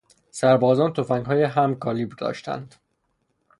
سربازان 0.31 0.93
تفنگهای 0.93 1.43
هم 1.43 1.75
کالیبر 1.75 2.15
داشتند. 2.17 2.75